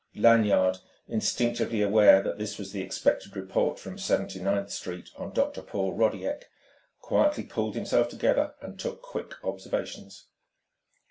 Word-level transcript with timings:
Lanyard, 0.15 0.79
instinctively 1.07 1.83
aware 1.83 2.23
that 2.23 2.39
this 2.39 2.57
was 2.57 2.71
the 2.71 2.81
expected 2.81 3.35
report 3.35 3.77
from 3.77 3.99
Seventy 3.99 4.39
ninth 4.39 4.71
Street 4.71 5.11
on 5.15 5.31
Dr. 5.31 5.61
Paul 5.61 5.93
Rodiek, 5.95 6.45
quietly 7.01 7.43
pulled 7.43 7.75
himself 7.75 8.09
together 8.09 8.55
and 8.61 8.79
took 8.79 9.03
quick 9.03 9.35
observations. 9.43 10.25